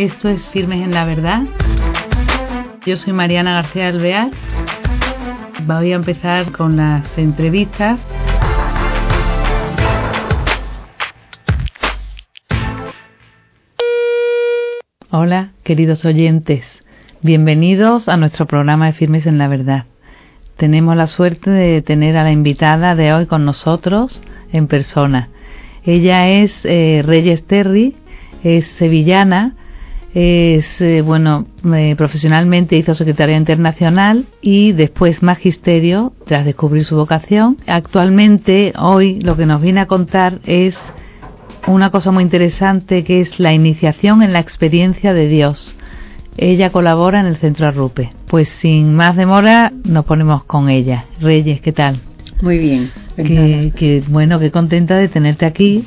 [0.00, 1.42] Esto es Firmes en la Verdad.
[2.86, 4.30] Yo soy Mariana García Alvear.
[5.66, 8.00] Voy a empezar con las entrevistas.
[15.10, 16.64] Hola, queridos oyentes.
[17.20, 19.84] Bienvenidos a nuestro programa de Firmes en la Verdad.
[20.56, 25.28] Tenemos la suerte de tener a la invitada de hoy con nosotros en persona.
[25.84, 27.96] Ella es eh, Reyes Terry,
[28.42, 29.56] es sevillana,
[30.14, 37.58] es, eh, bueno, eh, profesionalmente hizo secretaria internacional y después magisterio tras descubrir su vocación.
[37.66, 40.76] Actualmente, hoy, lo que nos viene a contar es
[41.66, 45.76] una cosa muy interesante que es la iniciación en la experiencia de Dios.
[46.36, 48.10] Ella colabora en el Centro Arrupe.
[48.26, 51.04] Pues sin más demora nos ponemos con ella.
[51.20, 52.00] Reyes, ¿qué tal?
[52.40, 52.90] Muy bien.
[53.16, 55.84] Que, que, bueno, que contenta de tenerte aquí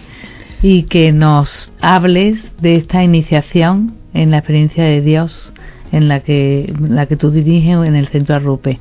[0.61, 5.53] y que nos hables de esta iniciación en la experiencia de Dios
[5.91, 8.79] en la que, la que tú diriges en el Centro Arrupe.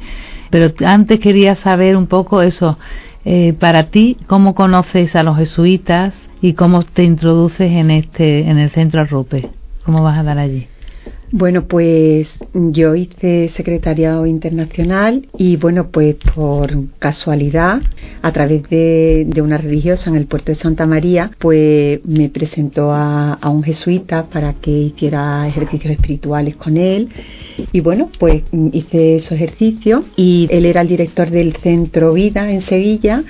[0.50, 2.78] Pero antes quería saber un poco eso,
[3.24, 8.58] eh, para ti, ¿cómo conoces a los jesuitas y cómo te introduces en, este, en
[8.58, 9.50] el Centro Arrupe?
[9.84, 10.66] ¿Cómo vas a dar allí?
[11.34, 17.80] Bueno, pues yo hice secretariado internacional y bueno, pues por casualidad,
[18.20, 23.32] a través de, una religiosa en el puerto de Santa María, pues me presentó a,
[23.32, 27.08] a un jesuita para que hiciera ejercicios espirituales con él.
[27.72, 32.60] Y bueno, pues hice esos ejercicios y él era el director del Centro Vida en
[32.60, 33.24] Sevilla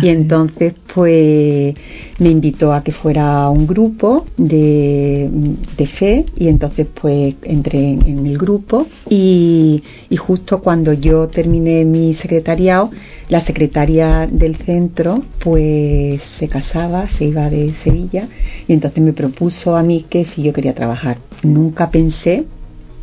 [0.00, 1.74] y entonces pues
[2.18, 5.28] me invitó a que fuera un grupo de,
[5.76, 11.84] de fe y entonces pues entré en, el grupo y, y justo cuando yo terminé
[11.84, 12.90] mi secretariado
[13.28, 18.28] la secretaria del centro pues se casaba, se iba de Sevilla
[18.66, 21.18] y entonces me propuso a mí que si yo quería trabajar.
[21.42, 22.44] Nunca pensé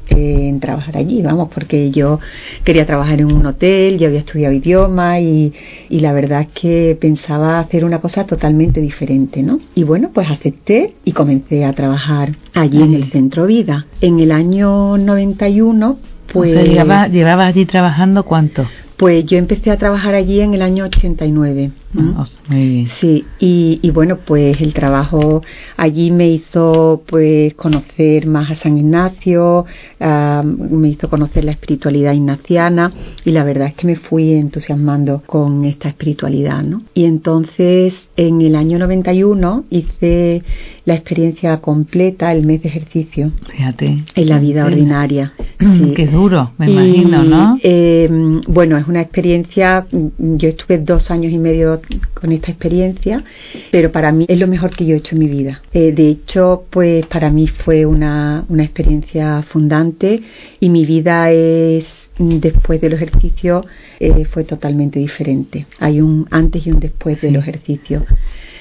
[0.09, 2.19] en trabajar allí, vamos, porque yo
[2.63, 5.53] quería trabajar en un hotel, yo había estudiado idioma y,
[5.89, 9.59] y, la verdad es que pensaba hacer una cosa totalmente diferente, ¿no?
[9.75, 13.85] Y bueno, pues acepté y comencé a trabajar allí en el Centro Vida.
[14.01, 15.97] En el año 91,
[16.31, 16.51] pues...
[16.51, 18.65] O sea, llevaba, allí trabajando cuánto?
[18.97, 21.71] Pues yo empecé a trabajar allí en el año 89.
[21.97, 22.87] Ah, muy bien.
[22.99, 25.41] Sí, y, y, bueno, pues el trabajo
[25.77, 29.65] allí me hizo pues conocer más a San Ignacio,
[29.99, 32.91] me hizo conocer la espiritualidad ignaciana
[33.23, 36.81] y la verdad es que me fui entusiasmando con esta espiritualidad, ¿no?
[36.93, 40.43] Y entonces en el año 91 hice
[40.85, 43.31] la experiencia completa, el mes de ejercicio.
[43.49, 44.03] Fíjate.
[44.15, 45.33] En la vida ordinaria.
[45.57, 45.93] Sí.
[45.95, 47.57] Qué duro, me imagino, ¿no?
[47.63, 48.07] Eh,
[48.47, 51.81] bueno, es una experiencia, yo estuve dos años y medio
[52.13, 53.23] con esta experiencia,
[53.71, 55.61] pero para mí es lo mejor que yo he hecho en mi vida.
[55.73, 60.21] Eh, de hecho, pues para mí fue una, una experiencia fundante
[60.59, 61.85] y mi vida es
[62.17, 63.65] después del ejercicio
[63.99, 65.65] eh, fue totalmente diferente.
[65.79, 68.05] Hay un antes y un después del ejercicio.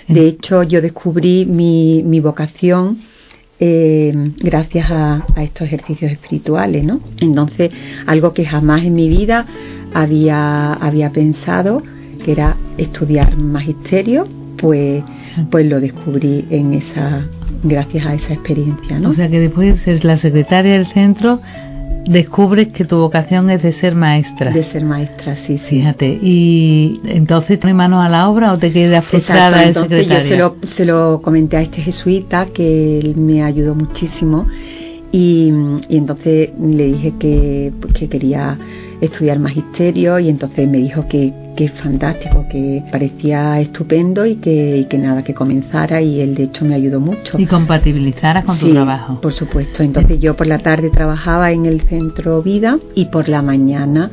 [0.08, 3.02] De hecho, yo descubrí mi, mi vocación
[3.58, 7.00] eh, gracias a, a, estos ejercicios espirituales, ¿no?
[7.20, 7.70] Entonces,
[8.06, 9.46] algo que jamás en mi vida
[9.94, 11.82] había, había pensado,
[12.24, 14.26] que era estudiar magisterio,
[14.56, 15.04] pues,
[15.50, 17.26] pues lo descubrí en esa,
[17.62, 19.10] gracias a esa experiencia, ¿no?
[19.10, 21.40] O sea que después de ser la secretaria del centro,
[22.06, 24.50] descubres que tu vocación es de ser maestra.
[24.50, 25.76] De ser maestra, sí, sí.
[25.76, 30.22] Fíjate, y entonces ¿te manos a la obra o te quedas frustrada el secretario?
[30.22, 34.46] Yo se lo, se lo comenté a este jesuita que él me ayudó muchísimo
[35.12, 35.52] y,
[35.88, 38.58] y entonces le dije que, que quería
[39.00, 44.98] estudiar magisterio y entonces me dijo que, que fantástico, que parecía estupendo y que, que,
[44.98, 47.38] nada, que comenzara y él de hecho me ayudó mucho.
[47.38, 49.20] Y compatibilizaras con tu trabajo.
[49.20, 53.42] Por supuesto, entonces yo por la tarde trabajaba en el centro vida y por la
[53.42, 54.10] mañana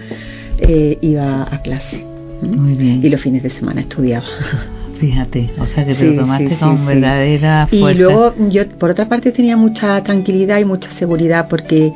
[0.57, 2.05] eh, iba a clase.
[2.41, 3.03] Muy bien.
[3.03, 4.25] Y los fines de semana estudiaba.
[5.01, 7.91] Fíjate, o sea que te lo tomaste con verdadera fuerza.
[7.91, 11.91] Y luego yo por otra parte tenía mucha tranquilidad y mucha seguridad porque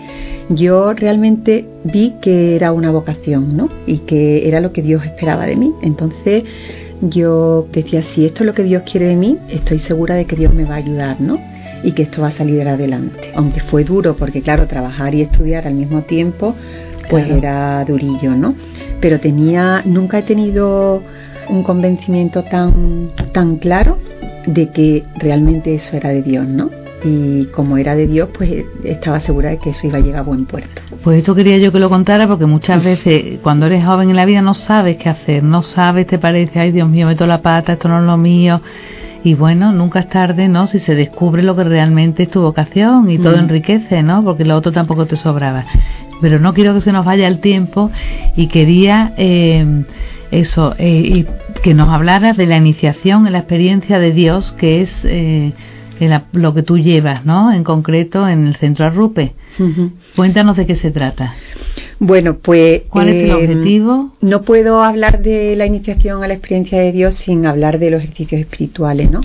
[0.50, 3.70] yo realmente vi que era una vocación, ¿no?
[3.86, 5.72] Y que era lo que Dios esperaba de mí.
[5.84, 6.46] Entonces
[7.00, 10.36] yo decía, si esto es lo que Dios quiere de mí, estoy segura de que
[10.36, 11.38] Dios me va a ayudar, ¿no?
[11.84, 13.34] Y que esto va a salir adelante.
[13.36, 16.56] Aunque fue duro, porque claro, trabajar y estudiar al mismo tiempo,
[17.12, 18.56] pues era durillo, ¿no?
[19.00, 21.04] Pero tenía, nunca he tenido
[21.50, 23.98] un convencimiento tan, tan claro
[24.46, 26.70] de que realmente eso era de Dios, ¿no?
[27.06, 30.24] y como era de Dios, pues estaba segura de que eso iba a llegar a
[30.24, 30.82] buen puerto.
[31.04, 34.26] Pues esto quería yo que lo contara porque muchas veces cuando eres joven en la
[34.26, 37.74] vida no sabes qué hacer, no sabes, te parece, ay Dios mío, meto la pata,
[37.74, 38.62] esto no es lo mío.
[39.24, 40.68] y bueno, nunca es tarde, ¿no?
[40.68, 43.40] Si se descubre lo que realmente es tu vocación y todo mm.
[43.40, 44.24] enriquece, ¿no?
[44.24, 45.66] Porque lo otro tampoco te sobraba.
[46.22, 47.92] Pero no quiero que se nos vaya el tiempo
[48.36, 49.84] y quería eh,
[50.40, 51.26] eso, eh, y
[51.62, 55.54] que nos hablaras de la iniciación en la experiencia de Dios, que es eh,
[56.32, 57.52] lo que tú llevas, ¿no?
[57.52, 59.34] En concreto en el Centro Arrupe.
[60.16, 61.36] Cuéntanos de qué se trata.
[62.00, 62.84] Bueno, pues...
[62.90, 64.14] ¿Cuál es el em, objetivo?
[64.22, 68.04] No puedo hablar de la iniciación a la experiencia de Dios sin hablar de los
[68.04, 69.22] ejercicios espirituales, ¿no?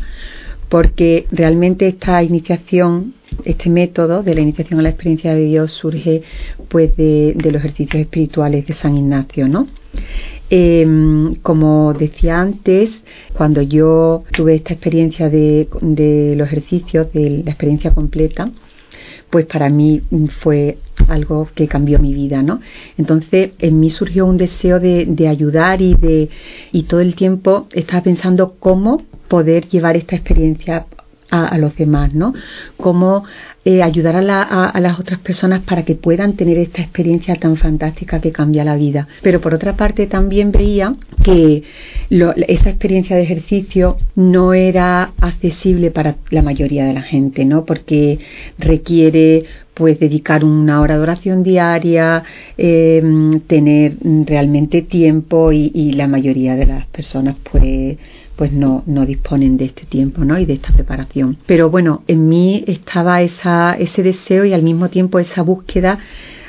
[0.68, 3.14] Porque realmente esta iniciación,
[3.44, 6.22] este método de la iniciación a la experiencia de Dios surge
[6.68, 9.66] pues de, los ejercicios espirituales de San Ignacio, ¿no?
[10.52, 12.90] Em, como decía antes,
[13.34, 15.68] cuando yo tuve esta experiencia de,
[16.36, 18.50] los ejercicios, de la experiencia completa,
[19.30, 20.02] pues para mí
[20.40, 22.60] fue algo que cambió mi vida, ¿no?
[22.98, 26.28] Entonces en mí surgió un deseo de, de ayudar y de
[26.72, 30.86] y todo el tiempo estaba pensando cómo poder llevar esta experiencia
[31.30, 32.34] a, los demás, ¿no?
[32.76, 33.24] Cómo
[33.64, 38.32] eh, ayudar a, las otras personas para que puedan tener esta experiencia tan fantástica que
[38.32, 39.06] cambia la vida.
[39.22, 41.62] Pero por otra parte también veía que
[42.48, 47.64] esa experiencia de ejercicio no era accesible para la mayoría de la gente, ¿no?
[47.64, 48.18] Porque
[48.58, 49.44] requiere
[49.74, 52.22] pues dedicar una hora de oración diaria,
[52.58, 53.02] eh,
[53.46, 53.94] tener
[54.26, 57.96] realmente tiempo y, y la mayoría de las personas pues
[58.40, 60.38] pues no, no disponen de este tiempo ¿no?
[60.38, 61.36] y de esta preparación.
[61.44, 65.98] Pero bueno, en mí estaba esa, ese deseo y al mismo tiempo esa búsqueda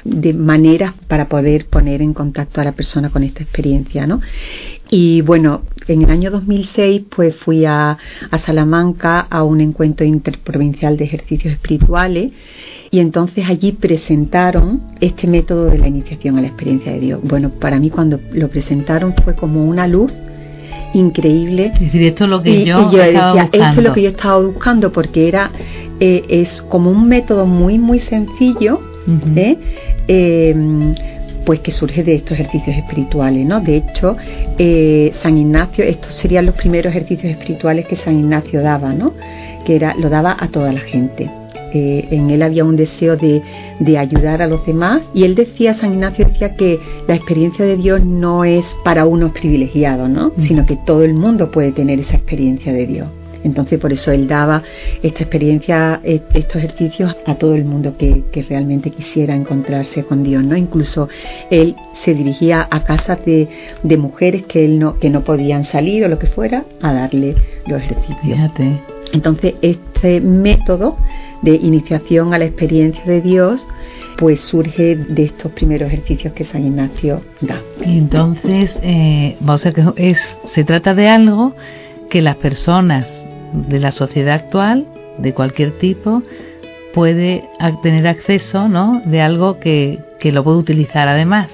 [0.06, 4.22] de maneras para poder poner en contacto a la persona con esta experiencia, ¿no?
[4.90, 7.98] Y bueno, en el año 2006 pues fui a,
[8.32, 12.32] a Salamanca a un encuentro interprovincial de ejercicios espirituales
[12.90, 17.20] y entonces allí presentaron este método de la iniciación a la experiencia de Dios.
[17.22, 20.14] Bueno, para mí cuando lo presentaron fue como una luz
[20.94, 21.72] increíble.
[21.74, 24.92] Es decir, esto es lo que yo, decía, esto es lo que yo estaba buscando
[24.92, 25.52] porque era
[26.00, 28.82] eh, es como un método muy muy sencillo,
[29.36, 29.58] ¿eh?
[30.08, 30.96] Em,
[31.46, 33.62] pues que surge de estos ejercicios espirituales, ¿no?
[33.62, 34.16] De hecho,
[34.60, 39.14] eh, San Ignacio, estos serían los primeros ejercicios espirituales que San Ignacio daba, ¿no?
[39.66, 41.30] Que era lo daba a toda la gente.
[41.74, 43.42] Eh, en él había un deseo de,
[43.80, 47.78] de, ayudar a los demás y él decía, San Ignacio decía que la experiencia de
[47.78, 50.34] Dios no es para unos privilegiados, ¿no?
[50.36, 50.42] Mm.
[50.42, 53.08] sino que todo el mundo puede tener esa experiencia de Dios.
[53.44, 54.64] Entonces por eso él daba
[55.02, 60.24] esta experiencia, e, estos ejercicios a todo el mundo que, que, realmente quisiera encontrarse con
[60.24, 60.56] Dios, ¿no?
[60.56, 61.10] Incluso
[61.50, 63.48] él se dirigía a casas de,
[63.84, 67.36] de, mujeres que él no, que no podían salir o lo que fuera a darle
[67.66, 68.20] los ejercicios.
[68.22, 68.82] Fíjate.
[69.14, 70.98] Entonces este método
[71.42, 73.68] de iniciación a la experiencia de Dios,
[74.18, 77.62] pues surge de estos primeros ejercicios que San Ignacio da.
[77.82, 79.38] Entonces, eh,
[79.74, 81.56] que es, se trata de algo
[82.10, 83.08] que las personas
[83.54, 84.86] de la sociedad actual,
[85.18, 86.22] de cualquier tipo,
[86.94, 87.44] puede
[87.84, 89.02] tener acceso, ¿no?
[89.06, 91.50] De algo que, que lo puede utilizar además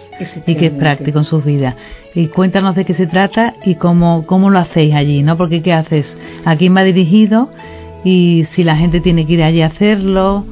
[0.46, 1.76] y que es práctico en sus vidas.
[2.16, 5.38] Y cuéntanos de qué se trata y cómo, cómo lo hacéis allí, ¿no?
[5.38, 6.18] Porque ¿qué haces?
[6.46, 7.50] ¿A quién va dirigido?
[8.04, 10.46] Y si la gente tiene que ir allí a hacerlo.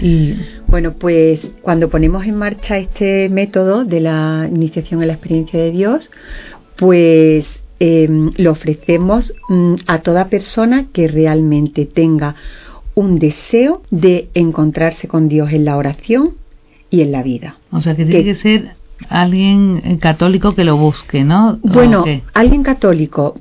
[0.00, 0.34] y...
[0.72, 5.70] Bueno, pues cuando ponemos en marcha este método de la iniciación en la experiencia de
[5.70, 6.10] Dios,
[6.76, 7.46] pues
[7.78, 12.36] em, lo ofrecemos mm, a toda persona que realmente tenga
[12.94, 16.30] un deseo de encontrarse con Dios en la oración
[16.88, 17.56] y en la vida.
[17.70, 18.74] O sea, que tiene que, ser
[19.08, 21.58] alguien eh, católico que lo busque, ¿no?
[21.62, 23.38] Bueno, alguien católico,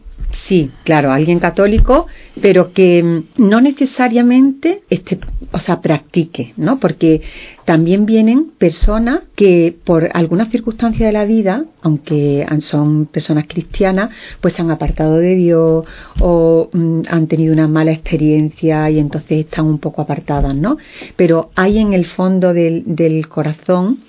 [0.47, 2.07] Sí, claro, alguien católico,
[2.41, 5.19] pero que mm, no necesariamente este,
[5.51, 6.79] o sea, practique, ¿no?
[6.79, 7.21] Porque
[7.65, 14.53] también vienen personas que por alguna circunstancia de la vida, aunque son personas cristianas, pues
[14.53, 15.85] se han apartado de Dios
[16.19, 20.77] o mm, han tenido una mala experiencia y entonces están un poco apartadas, ¿no?
[21.15, 23.99] Pero hay en el fondo del, del corazón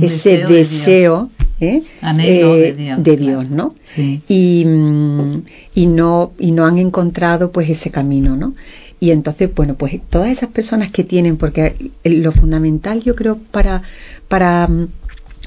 [0.00, 1.82] ese deseo, ¿eh?
[2.02, 3.74] eh de, Dios, ¿no?
[3.96, 5.42] Y, mm,
[5.74, 8.54] y, no y no han encontrado pues ese camino, ¿no?
[9.00, 13.82] Y entonces, bueno, pues todas esas personas que tienen, porque lo fundamental yo creo para,
[14.28, 14.88] para, mm,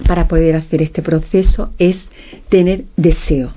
[0.08, 2.08] para poder hacer este proceso es
[2.50, 3.53] tener deseo.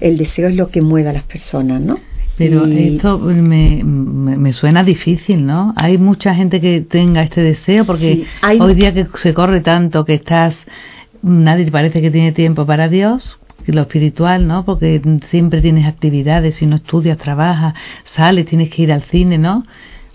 [0.00, 1.98] El deseo es lo que mueve a las personas, ¿no?
[2.36, 5.74] Pero esto me, me, suena difícil, ¿no?
[5.76, 8.24] Hay mucha gente que tenga este deseo porque
[8.58, 10.56] hoy día que se corre tanto que estás,
[11.22, 14.64] nadie parece que tiene tiempo para Dios, lo espiritual, ¿no?
[14.64, 17.74] Porque siempre tienes actividades, si no estudias, trabajas,
[18.04, 19.64] sales, tienes que ir al cine, ¿no?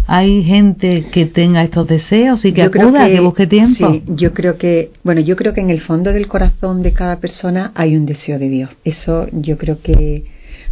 [0.08, 3.92] ¿Hay gente que tenga estos deseos y que acuda, que, busque tiempo?
[3.92, 7.20] Sí, yo creo que, bueno, yo creo que en el fondo del corazón de cada
[7.20, 8.70] persona hay un deseo de Dios.
[8.84, 10.26] Eso yo creo que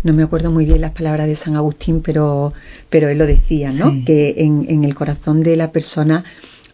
[0.03, 2.53] no me acuerdo muy bien las palabras de San Agustín, pero,
[2.89, 4.03] pero él lo decía, ¿no?
[4.05, 6.25] Que en, en, el corazón de la persona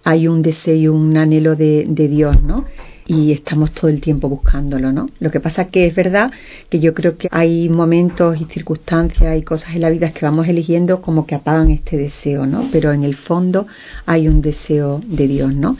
[0.04, 2.66] hay un deseo y un anhelo de, de Dios, ¿no?
[3.10, 5.10] Y estamos todo el tiempo buscándolo, ¿no?
[5.20, 6.32] Lo que pasa que es verdad
[6.70, 10.48] que yo creo que hay momentos y circunstancias y cosas en la vida que vamos
[10.48, 12.70] eligiendo como que apagan este deseo, ¿no?
[12.72, 13.66] Pero en el fondo
[14.06, 15.76] hay un deseo de Dios, ¿no?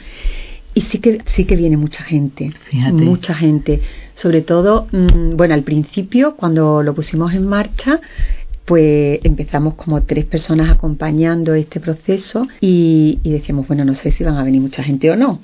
[0.74, 2.52] Y sí que sí que viene mucha gente,
[2.92, 3.80] mucha gente,
[4.14, 8.00] sobre todo, mm, bueno, al principio cuando lo pusimos en marcha
[8.70, 14.22] pues empezamos como tres personas acompañando este proceso y, y, decíamos, bueno, no sé si
[14.22, 15.40] van a venir mucha gente o no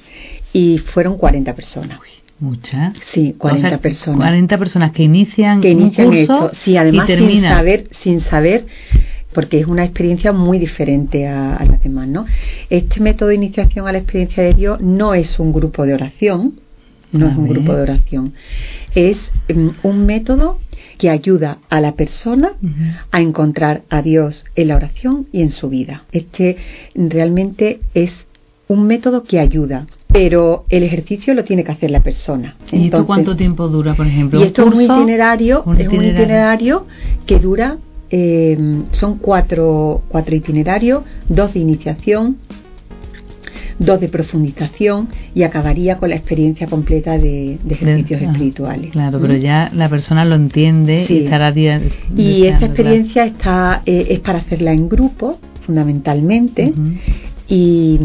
[0.53, 1.99] y fueron 40 personas.
[2.39, 2.97] Muchas.
[3.09, 4.21] Sí, 40 personas.
[4.21, 6.53] 40 personas que inician, que inician esto.
[6.63, 8.67] Sí, además sin saber, sin saber,
[9.35, 12.27] porque es una experiencia muy diferente a, las demás, ¿no?
[12.71, 16.61] Este método de iniciación a la experiencia de Dios no es un grupo de oración,
[17.11, 18.35] no es un grupo de oración,
[18.95, 19.19] es
[19.53, 20.61] mm, un método
[20.99, 22.53] que ayuda a la persona
[23.11, 26.05] a encontrar a Dios en la oración y en su vida.
[26.13, 26.57] Este
[26.95, 28.13] realmente es
[28.69, 32.57] un método que ayuda, pero el ejercicio lo tiene que hacer la persona.
[32.73, 34.41] ¿Y esto cuánto tiempo dura, por ejemplo?
[34.41, 36.87] Y esto es un itinerario, es un itinerario
[37.27, 37.79] que dura,
[38.11, 42.39] eh, son cuatro, cuatro itinerarios, dos de iniciación,
[43.79, 48.91] dos de profundización y acabaría con la experiencia completa de, ejercicios espirituales.
[48.93, 51.83] Claro, pero ya la persona lo entiende y estará día.
[52.17, 56.73] Y esta experiencia está eh, es para hacerla en grupo, fundamentalmente.
[57.49, 58.01] Y,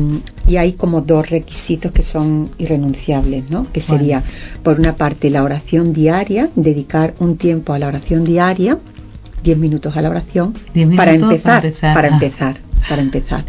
[0.57, 3.71] hay como dos requisitos que son irrenunciables, ¿no?
[3.71, 4.23] Que sería,
[4.63, 8.77] por una parte, la oración diaria, dedicar un tiempo a la oración diaria,
[9.43, 10.53] 10 minutos a la oración,
[10.95, 12.13] para empezar, para ah.
[12.13, 13.45] empezar, para empezar,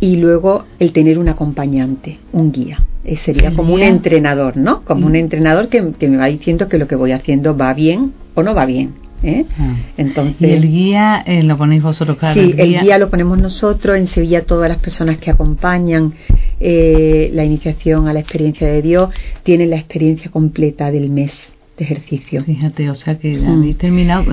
[0.00, 2.82] Y luego el tener un acompañante, un guía.
[3.04, 4.82] Eh, sería como un entrenador, ¿no?
[4.84, 5.16] Como un mm.
[5.16, 8.54] entrenador que, que me va diciendo que lo que voy haciendo va bien o no
[8.54, 8.94] va bien.
[9.22, 9.44] ¿eh?
[9.58, 9.76] Ah.
[9.96, 12.40] Entonces, ¿Y el guía eh, lo ponéis vosotros, claro?
[12.40, 12.98] Sí, el guía...
[12.98, 13.96] lo ponemos nosotros.
[13.96, 16.14] En Sevilla todas las personas que acompañan
[16.58, 19.10] eh, la iniciación a la experiencia de Dios
[19.42, 21.32] tienen la experiencia completa del mes
[21.80, 22.44] de ejercicio.
[22.44, 23.46] Fíjate, o sea que mm.
[23.46, 24.24] habéis terminado.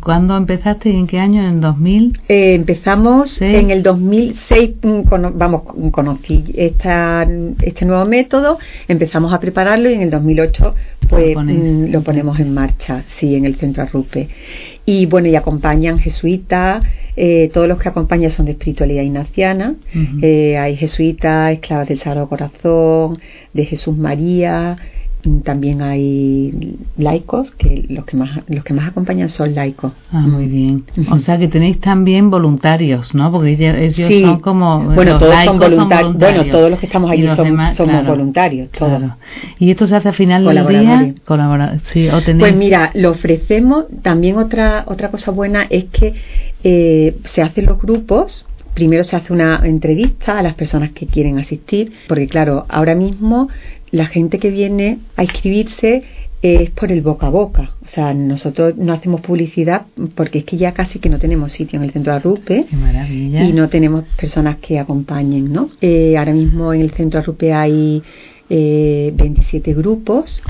[0.00, 1.46] ¿Cuándo empezaste y en qué año?
[1.46, 2.20] ¿En 2000?
[2.28, 5.00] Eh, empezamos en el 2006, mm,
[5.34, 7.26] vamos, conocí esta,
[7.62, 10.74] este nuevo método, empezamos a prepararlo y en el 2008
[11.08, 14.28] pues mm, lo, ponemos en marcha, sí, en el centro Arrupe.
[14.84, 16.84] Y bueno, y acompañan jesuitas,
[17.16, 19.74] eh, todos los que acompañan son de espiritualidad ignaciana.
[20.22, 23.18] Eh, hay jesuitas, esclavas del Sagrado Corazón,
[23.52, 24.76] de Jesús María,
[25.44, 29.92] también hay laicos que los que más los que más acompañan son laicos.
[30.10, 30.84] Ah muy bien.
[31.10, 36.18] O sea que tenéis también voluntarios no porque ellos son como bueno todos son, voluntarios.
[36.18, 39.02] bueno todos los que estamos allí somos voluntarios todos.
[39.58, 41.14] y esto se hace al final del día
[41.92, 46.14] sí, o pues mira lo ofrecemos también otra otra cosa buena es que
[46.64, 51.38] eh, se hacen los grupos primero se hace una entrevista a las personas que quieren
[51.38, 53.48] asistir, porque claro, ahora mismo
[53.90, 56.04] la gente que viene a inscribirse
[56.42, 57.70] es por el boca a boca.
[57.84, 59.86] O sea, nosotros no hacemos publicidad
[60.16, 62.66] porque es que ya casi que no tenemos sitio en el centro de Arrupe
[63.10, 65.70] y no tenemos personas que acompañen, ¿no?
[65.80, 68.02] Eh, ahora mismo en el centro de Arrupe hay
[68.50, 70.42] eh, 27 grupos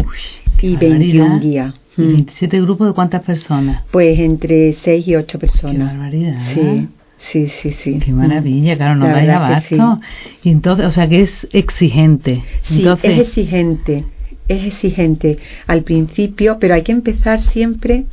[0.63, 1.75] y 21 guías.
[1.99, 2.65] ¿27 mm.
[2.65, 3.85] grupos de cuántas personas?
[3.91, 5.91] Pues entre 6 y 8 personas.
[5.91, 6.55] Qué barbaridad.
[6.55, 6.89] Sí.
[7.31, 7.99] Sí, sí, sí.
[8.05, 10.01] Qué maravilla, claro, no da abasto.
[10.43, 12.43] Y entonces, o sea, que es exigente.
[12.65, 14.05] Sí, es exigente,
[14.49, 18.07] es exigente al principio, pero hay que empezar siempre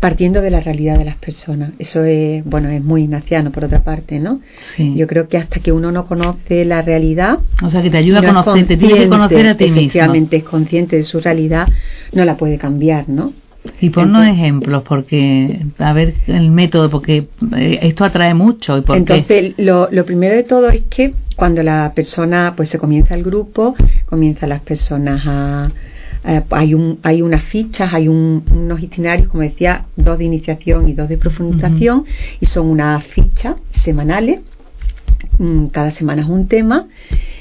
[0.00, 1.72] partiendo de la realidad de las personas.
[1.78, 4.40] Eso es, bueno, es muy ignaciano por otra parte, ¿no?
[4.76, 4.94] Sí.
[4.96, 8.20] Yo creo que hasta que uno no conoce la realidad, o sea, que te ayuda
[8.20, 9.80] a conocer, te tiene que conocer a ti mismo.
[9.80, 11.68] Efectivamente, es consciente de su realidad,
[12.12, 13.32] no la puede cambiar, ¿no?
[13.80, 18.78] Y ponnos ejemplos, porque, a ver, el método, porque eh, esto atrae mucho.
[18.78, 23.14] ¿y Entonces, Lo, lo primero de todo es que cuando la persona, pues se comienza
[23.14, 23.74] el grupo,
[24.06, 25.70] comienzan las personas a,
[26.50, 31.08] hay, un, hay unas fichas, hay unos itinerarios, como decía, dos de iniciación y dos
[31.08, 32.04] de profundización,
[32.40, 34.40] y son unas fichas semanales,
[35.38, 36.88] mm, cada semana es un tema,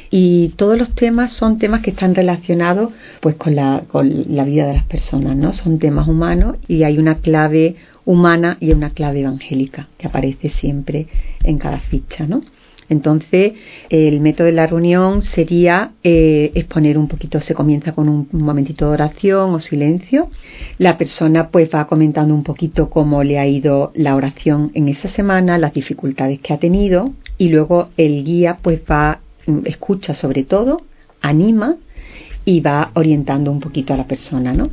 [0.09, 4.67] y todos los temas son temas que están relacionados pues con la, con la vida
[4.67, 5.53] de las personas, ¿no?
[5.53, 7.75] Son temas humanos y hay una clave
[8.05, 11.07] humana y una clave evangélica que aparece siempre
[11.43, 12.41] en cada ficha, ¿no?
[12.89, 13.53] Entonces,
[13.89, 18.87] el método de la reunión sería eh, exponer un poquito, se comienza con un, momentito
[18.87, 20.29] de oración o silencio.
[20.79, 25.07] La persona pues va comentando un poquito cómo le ha ido la oración en esa
[25.09, 29.19] semana, las dificultades que ha tenido y luego el guía pues va
[29.65, 30.81] escucha sobre todo,
[31.21, 31.75] anima
[32.45, 34.69] y va orientando un poquito a la persona, ¿no?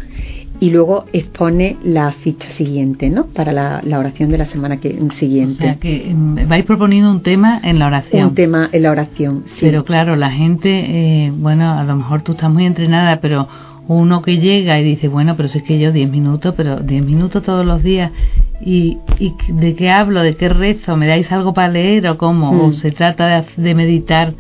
[0.60, 3.26] y luego expone la ficha siguiente, ¿no?
[3.26, 5.54] Para la, oración de la semana que, siguiente.
[5.54, 8.28] O sea, que mm, vais proponiendo un tema en la oración.
[8.28, 9.58] Un tema en la oración, sí.
[9.60, 13.48] Pero claro, la gente, eh, bueno, a lo mejor tú estás muy entrenada, pero
[13.88, 17.04] uno que llega y dice, bueno, pero si es que yo 10 minutos, pero 10
[17.04, 18.10] minutos todos los días,
[18.64, 20.22] ¿y, y de qué hablo?
[20.22, 20.96] ¿De qué rezo?
[20.96, 22.50] ¿Me dais algo para leer o cómo?
[22.50, 22.72] ¿O mm.
[22.72, 24.34] se trata de, de meditar?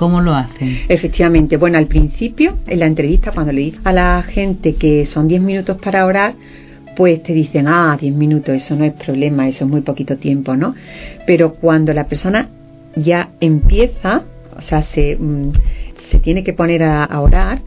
[0.00, 0.78] ¿Cómo lo hacen?
[0.88, 5.28] Efectivamente, bueno, al principio, en la entrevista, cuando le dices a la gente que son
[5.28, 6.36] 10 minutos para orar,
[6.96, 10.56] pues te dicen, ah, 10 minutos, eso no es problema, eso es muy poquito tiempo,
[10.56, 10.74] ¿no?
[11.26, 12.48] Pero cuando la persona
[12.96, 14.22] ya empieza,
[14.56, 15.52] o sea, se, mm,
[16.08, 17.60] se tiene que poner a, orar,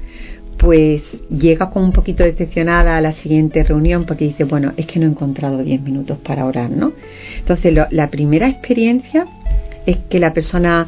[0.58, 5.00] pues llega con un poquito decepcionada a la siguiente reunión porque dice, bueno, es que
[5.00, 6.94] no he encontrado 10 minutos para orar, ¿no?
[7.38, 9.28] Entonces, la primera experiencia
[9.86, 10.88] es que la persona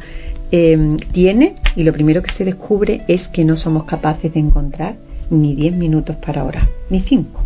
[0.50, 4.94] Em, tiene y lo primero que se descubre es que no somos capaces de encontrar
[5.28, 7.44] ni 10 minutos para orar, ni 5.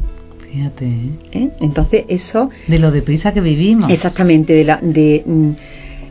[0.52, 0.85] Fíjate.
[0.85, 1.11] ¿eh?
[1.33, 1.50] ¿Eh?
[1.61, 2.50] Entonces eso...
[2.69, 3.90] De lo deprisa que vivimos.
[3.90, 4.78] Exactamente, de la...
[4.83, 5.50] De, mm,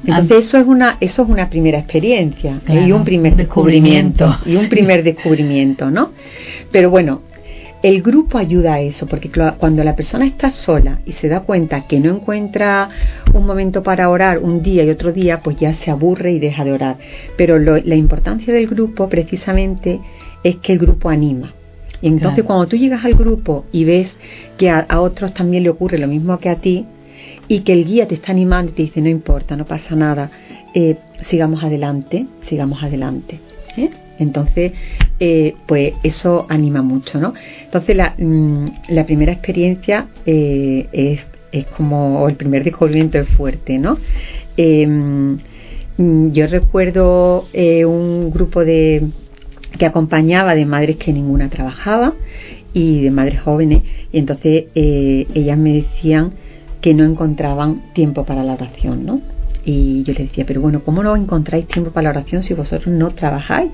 [0.05, 2.85] entonces eso es una eso es una primera experiencia ¿eh?
[2.87, 6.11] y un primer descubrimiento y un primer descubrimiento, ¿no?
[6.71, 7.21] Pero bueno,
[7.81, 11.87] el grupo ayuda a eso, porque cuando la persona está sola y se da cuenta
[11.87, 12.89] que no encuentra
[13.33, 16.65] un momento para orar un día y otro día, pues ya se aburre y deja
[16.65, 16.97] de orar.
[17.37, 20.01] Pero la importancia del grupo precisamente
[20.43, 21.53] es que el grupo anima.
[22.01, 24.15] Y entonces cuando tú llegas al grupo y ves
[24.57, 26.85] que a, otros también le ocurre lo mismo que a ti,
[27.47, 30.29] y que el guía te está animando y te dice, no importa, no pasa nada,
[30.73, 33.39] eh, sigamos adelante, sigamos adelante.
[33.75, 33.89] ¿eh?
[34.19, 34.73] Entonces,
[35.19, 37.33] eh, pues eso anima mucho, ¿no?
[37.65, 41.19] Entonces, la, mm, primera experiencia eh, es,
[41.51, 43.97] es, como, el primer descubrimiento es fuerte, ¿no?
[44.55, 45.37] Em,
[45.97, 49.07] mm, yo recuerdo eh, un grupo de
[49.77, 52.13] que acompañaba de madres que ninguna trabajaba
[52.73, 56.31] y de madres jóvenes, y entonces ellas me decían
[56.81, 59.21] que no encontraban tiempo para la oración, ¿no?
[59.65, 62.93] Y yo les decía, pero bueno, ¿cómo no encontráis tiempo para la oración si vosotros
[62.93, 63.71] no trabajáis?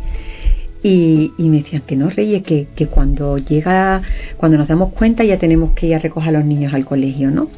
[0.88, 4.04] Y, me decían que no, Reyes, que, que cuando llega,
[4.38, 7.32] cuando nos damos cuenta ya tenemos que ir a recoger a los niños al colegio,
[7.32, 7.50] ¿no?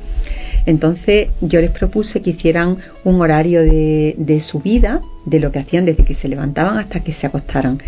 [0.65, 5.59] Entonces yo les propuse que hicieran un horario de, de su vida, de lo que
[5.59, 7.81] hacían desde que se levantaban hasta que se acostaran.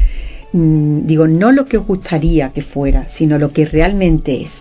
[0.51, 4.51] Mm, digo, no lo que os gustaría que fuera, sino lo que realmente es.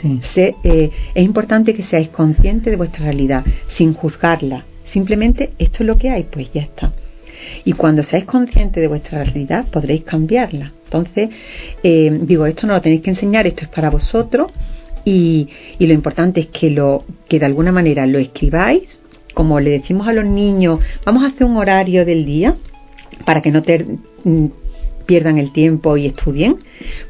[0.00, 0.20] Sí.
[0.62, 4.64] Eh, es importante que seáis conscientes de vuestra realidad, sin juzgarla.
[4.92, 6.92] Simplemente esto es lo que hay, pues ya está.
[7.64, 10.72] Y cuando seáis conscientes de vuestra realidad, podréis cambiarla.
[10.84, 11.30] Entonces,
[11.82, 14.52] eh, digo, esto no lo tenéis que enseñar, esto es para vosotros.
[15.04, 15.48] Y,
[15.78, 18.82] lo importante es que, lo, que de alguna manera lo escribáis,
[19.34, 22.56] como le decimos a los niños, vamos a hacer un horario del día
[23.24, 23.86] para que no te,
[24.24, 24.46] mm,
[25.06, 26.56] pierdan el tiempo y estudien,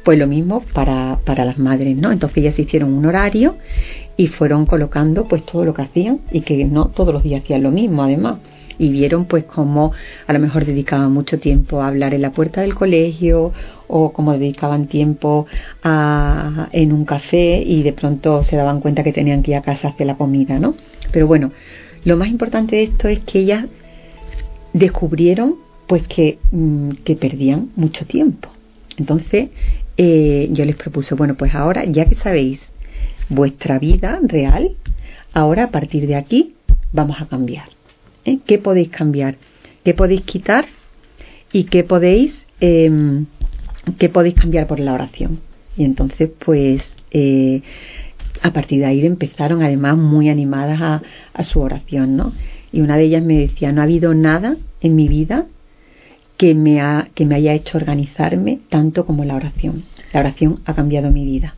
[0.03, 2.11] pues lo mismo para, para las madres, ¿no?
[2.11, 3.57] Entonces ellas hicieron un horario
[4.17, 7.63] y fueron colocando pues todo lo que hacían y que no todos los días hacían
[7.63, 8.39] lo mismo además
[8.81, 9.93] y vieron pues cómo
[10.25, 13.53] a lo mejor dedicaban mucho tiempo a hablar en la puerta del colegio
[13.87, 15.45] o cómo dedicaban tiempo
[15.83, 19.61] a, en un café y de pronto se daban cuenta que tenían que ir a
[19.61, 20.73] casa hacer la comida, ¿no?
[21.11, 21.51] Pero bueno,
[22.05, 23.65] lo más importante de esto es que ellas
[24.73, 28.49] descubrieron pues que, mm, que perdían mucho tiempo.
[28.97, 29.49] Entonces
[29.95, 32.61] eh, yo les propuse, bueno, pues ahora ya que sabéis
[33.29, 34.71] vuestra vida real,
[35.33, 36.55] ahora a partir de aquí
[36.91, 37.80] vamos a cambiar.
[38.25, 38.39] ¿Eh?
[38.45, 39.35] ¿Qué podéis cambiar?
[39.83, 40.65] ¿Qué podéis quitar?
[41.51, 43.25] ¿Y qué podéis, em,
[43.97, 45.39] qué podéis cambiar por la oración?
[45.75, 47.61] Y entonces, pues, eh,
[48.41, 51.01] a partir de ahí empezaron además muy animadas a,
[51.33, 52.33] a su oración, ¿no?
[52.71, 55.45] Y una de ellas me decía, no ha habido nada en mi vida
[56.37, 59.83] que me, ha, que me haya hecho organizarme tanto como la oración.
[60.13, 61.55] La oración ha cambiado mi vida.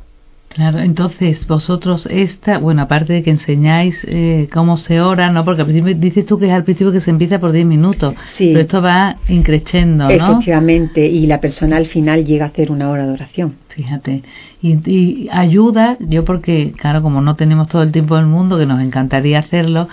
[0.53, 5.43] Claro, entonces vosotros esta, bueno, aparte de que enseñáis eh, cómo se ora, ¿no?
[5.45, 8.13] Porque al principio dices tú que es al principio que se empieza por 10 minutos,
[8.35, 8.49] sí.
[8.49, 10.11] pero esto va increciendo, ¿no?
[10.11, 13.55] Efectivamente, y la persona al final llega a hacer una hora de oración.
[13.69, 14.21] Fíjate,
[14.61, 18.79] y, ayuda, yo porque, claro, como no tenemos todo el tiempo del mundo, que nos
[18.79, 19.89] encantaría hacerlo,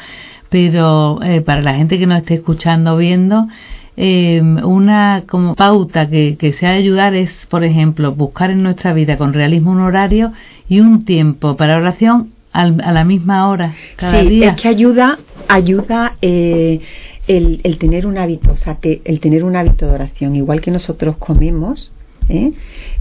[0.50, 3.48] pero eh, para la gente que nos esté escuchando, viendo,
[4.02, 8.62] eh, una como pauta que, que se ha de ayudar es, por ejemplo, buscar en
[8.62, 10.32] nuestra vida con realismo un horario
[10.70, 16.16] y un tiempo para oración a la misma hora cada sí, es que ayuda, ayuda
[16.22, 16.80] eh,
[17.28, 20.62] el, el, tener un hábito, o sea, que el tener un hábito de oración, igual
[20.62, 21.92] que nosotros comemos,
[22.30, 22.52] ¿eh?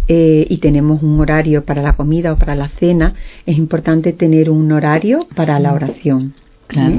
[0.09, 3.13] Eh, y tenemos un horario para la comida o para la cena,
[3.45, 6.33] es importante tener un horario para la oración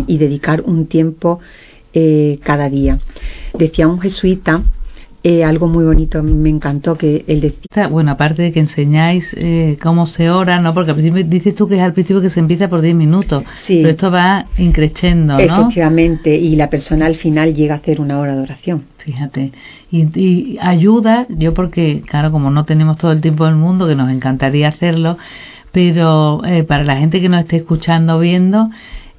[0.09, 1.39] y dedicar un tiempo
[2.43, 2.99] cada día.
[3.59, 4.63] Decía un jesuita
[5.23, 7.89] eh, algo muy bonito, me encantó que él decía.
[7.89, 10.73] Bueno, aparte de que enseñáis eh, cómo se ora, ¿no?
[10.73, 13.45] Porque al principio dices tú que es al principio que se empieza por 10 minutos,
[13.65, 13.81] sí.
[13.83, 15.39] pero esto va increciendo, ¿no?
[15.39, 18.85] Efectivamente, y la persona al final llega a hacer una hora de oración.
[18.97, 19.53] Fíjate,
[19.91, 23.97] y, y ayuda, yo porque, claro, como no tenemos todo el tiempo del mundo, que
[23.97, 25.19] nos encantaría hacerlo,
[25.71, 28.71] pero eh, para la gente que nos esté escuchando viendo,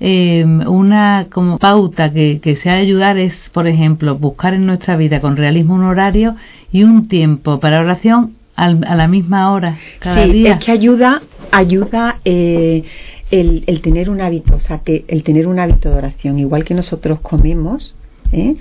[0.03, 4.65] eh, una como pauta que, que se ha de ayudar es, por ejemplo, buscar en
[4.65, 6.35] nuestra vida con realismo un horario
[6.71, 10.53] y un tiempo para oración al, a la misma hora cada sí, día.
[10.53, 12.83] es que ayuda, ayuda eh,
[13.29, 16.65] el, el, tener un hábito, o sea, que el tener un hábito de oración, igual
[16.65, 17.95] que nosotros comemos.
[18.31, 18.55] ¿eh?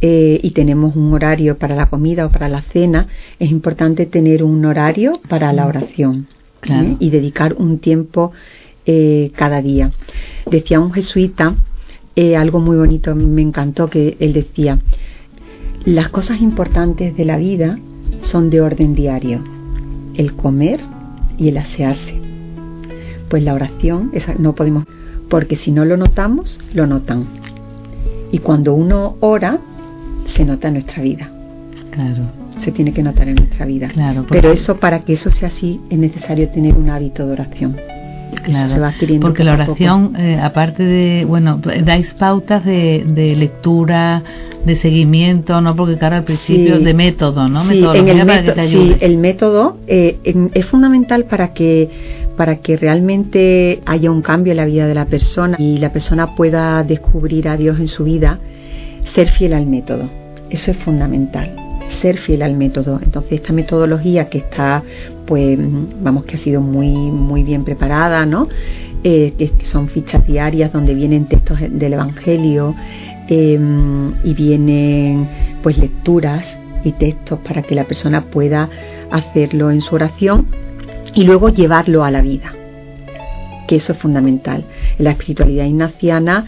[0.00, 3.06] Eh, y tenemos un horario para la comida o para la cena,
[3.38, 6.26] es importante tener un horario para la oración
[6.60, 6.88] claro.
[6.88, 6.96] ¿eh?
[6.98, 8.32] y dedicar un tiempo
[8.92, 9.92] eh, cada día.
[10.50, 11.54] Decía un jesuita
[12.16, 14.80] eh, algo muy bonito, me encantó que él decía,
[15.84, 17.78] las cosas importantes de la vida
[18.22, 19.44] son de orden diario,
[20.14, 20.80] el comer
[21.38, 22.20] y el asearse.
[23.28, 24.86] Pues la oración, esa no podemos,
[25.28, 27.26] porque si no lo notamos, lo notan.
[28.32, 29.60] Y cuando uno ora,
[30.34, 31.30] se nota en nuestra vida.
[31.92, 32.24] Claro.
[32.58, 33.86] Se tiene que notar en nuestra vida.
[33.86, 37.76] Claro, Pero eso, para que eso sea así, es necesario tener un hábito de oración.
[38.30, 43.04] Claro, Eso se va adquiriendo porque la oración, eh, aparte de, bueno, dais pautas de,
[43.06, 44.22] de lectura,
[44.64, 45.74] de seguimiento, ¿no?
[45.76, 46.84] Porque claro, al principio Sí.
[46.84, 47.64] de método, ¿no?
[47.64, 48.96] Sí, en el, método, te sí, ayude.
[49.00, 54.56] el método eh, en- es fundamental para que para que realmente haya un cambio en
[54.58, 58.38] la vida de la persona y la persona pueda descubrir a Dios en su vida,
[59.12, 60.08] ser fiel al método.
[60.48, 61.50] Eso es fundamental,
[62.00, 63.00] ser fiel al método.
[63.02, 64.82] Entonces esta metodología que está,
[65.26, 65.58] pues,
[66.02, 68.48] vamos que ha sido muy muy bien preparada, ¿no?
[69.02, 72.74] Eh, que son fichas diarias donde vienen textos del Evangelio
[73.28, 73.58] eh,
[74.24, 75.26] y vienen
[75.62, 76.44] pues lecturas
[76.84, 78.68] y textos para que la persona pueda
[79.10, 80.46] hacerlo en su oración
[81.14, 82.52] y luego llevarlo a la vida,
[83.66, 84.64] que eso es fundamental.
[84.98, 86.46] En la espiritualidad ignaciana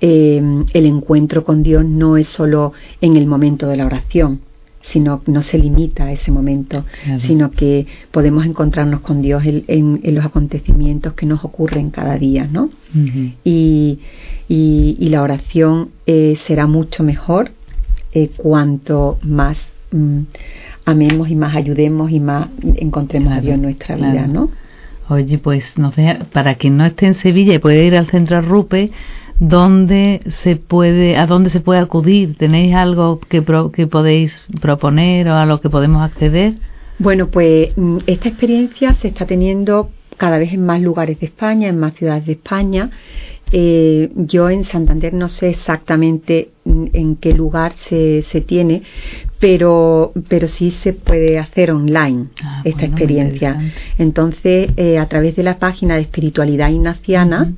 [0.00, 0.40] eh,
[0.72, 2.72] el encuentro con Dios no es solo
[3.02, 4.40] en el momento de la oración,
[4.82, 7.20] sino no se limita a ese momento, Claro.
[7.20, 12.16] sino que podemos encontrarnos con Dios en, en- en los acontecimientos que nos ocurren cada
[12.18, 12.70] día, ¿no?
[13.44, 13.98] Y,
[14.48, 17.52] y, y la oración eh, será mucho mejor
[18.12, 19.58] eh, cuanto más
[19.92, 20.20] mm,
[20.86, 24.12] amemos y más ayudemos y más encontremos a Dios en nuestra claro.
[24.12, 24.50] vida, ¿no?
[25.08, 28.40] Oye, pues nos deja- para quien no esté en Sevilla y puede ir al centro
[28.40, 28.90] Rupe,
[29.40, 32.36] ¿dónde se puede, a dónde se puede acudir?
[32.36, 36.54] ¿Tenéis algo que, pro- que podéis proponer o a lo que podemos acceder?
[36.98, 41.68] Bueno, pues mm, esta experiencia se está teniendo cada vez en más lugares de España,
[41.68, 42.90] en más ciudades de España.
[43.52, 48.82] Eh, yo en Santander no sé exactamente mm, en qué lugar se, se tiene,
[49.40, 53.72] pero, pero sí se puede hacer online Ah, esta bueno, experiencia.
[53.98, 57.52] Entonces, eh, a través de la página de Espiritualidad Ignaciana.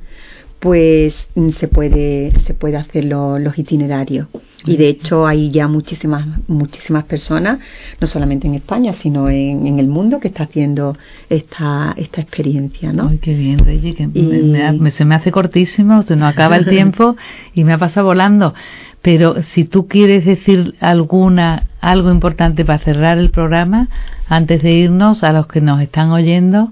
[0.63, 4.27] Pues mm, se puede se puede hacer lo- los itinerarios.
[4.65, 7.59] Y de hecho hay ya muchísimas muchísimas personas
[7.99, 10.95] no solamente en España sino en, en el mundo que está haciendo
[11.29, 15.33] esta esta experiencia no Ay, qué bien, Reyes, que Y- me- me- se me hace
[15.33, 17.17] cortísimo, se nos acaba el tiempo
[17.53, 18.53] y me ha pasado volando.
[19.01, 23.89] Pero si tú quieres decir alguna algo importante para cerrar el programa,
[24.29, 26.71] antes de irnos a los que nos están oyendo,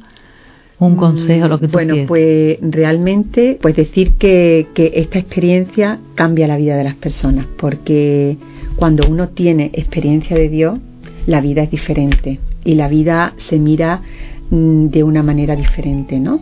[0.88, 2.08] un consejo, lo que tú bueno quieras.
[2.08, 8.38] pues realmente pues decir que, que esta experiencia cambia la vida de las personas porque
[8.78, 10.80] cuando uno tiene experiencia de Dios
[11.28, 14.02] la vida es diferente y la vida se mira
[14.50, 16.42] mm, de una manera diferente no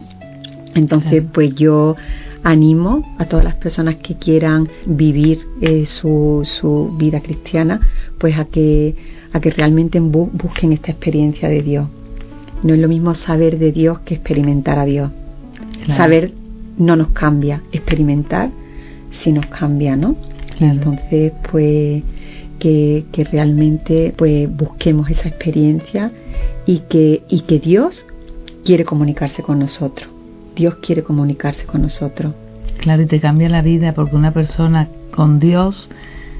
[0.74, 1.96] entonces pues yo
[2.44, 7.82] animo a todas las personas que quieran vivir eh, su, su vida cristiana
[8.18, 8.96] pues a que
[9.34, 11.88] a que realmente bu- busquen esta experiencia de Dios
[12.64, 15.12] no es lo mismo saber de Dios que experimentar a Dios.
[15.86, 15.98] Claro.
[15.98, 16.34] Saber
[16.78, 18.50] no nos cambia, experimentar
[19.12, 20.16] sí nos cambia, ¿no?
[20.58, 20.74] Claro.
[20.74, 22.04] Entonces, pues
[22.60, 26.12] que, que realmente pues busquemos esa experiencia
[26.66, 28.06] y que, y que Dios
[28.64, 30.10] quiere comunicarse con nosotros.
[30.56, 32.34] Dios quiere comunicarse con nosotros.
[32.80, 35.90] Claro, y te cambia la vida porque una persona con Dios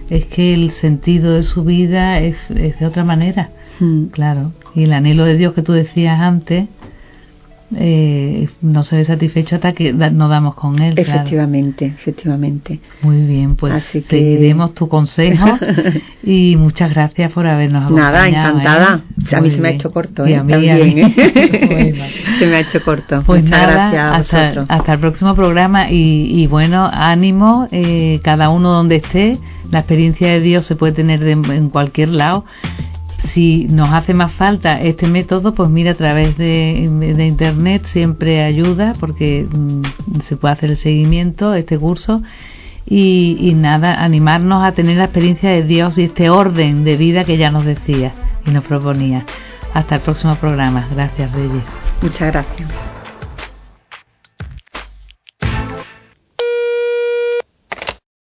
[0.10, 3.50] es que el sentido de su vida es, es de otra manera.
[3.80, 4.06] Mm.
[4.08, 6.68] Claro, y el anhelo de Dios que tú decías antes,
[7.76, 10.96] eh, no se ve satisfecho hasta que no damos con él.
[10.98, 12.80] Efectivamente, efectivamente.
[13.02, 14.18] Muy bien, pues Así que...
[14.18, 15.58] seguiremos tu consejo
[16.24, 18.12] y muchas gracias por habernos acompañado.
[18.12, 19.02] Nada, encantada.
[19.32, 19.36] ¿eh?
[19.36, 20.36] A mí se me ha hecho corto, ¿eh?
[20.36, 21.14] También, ¿eh?
[22.40, 23.22] se me ha hecho corto.
[23.24, 28.50] Pues muchas gracias a hasta, hasta, el próximo programa y, y bueno, ánimo, eh, cada
[28.50, 29.38] uno donde esté.
[29.70, 32.44] La experiencia de Dios se puede tener en cualquier lado
[33.28, 36.90] si nos hace más falta este método, pues mira, a través de,
[37.28, 39.84] Internet siempre ayuda porque mm,
[40.28, 42.22] se puede hacer el seguimiento, este curso.
[42.86, 47.24] Y, y, nada, animarnos a tener la experiencia de Dios y este orden de vida
[47.24, 48.14] que ya nos decía
[48.46, 49.26] y nos proponía.
[49.74, 50.88] Hasta el próximo programa.
[50.92, 51.64] Gracias, Reyes.
[52.02, 52.99] Muchas gracias.